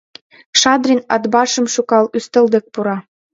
Шадрин, 0.59 1.01
Атбашым 1.15 1.65
шӱкал, 1.73 2.05
ӱстел 2.17 2.45
дек 2.53 2.65
пура. 2.73 2.97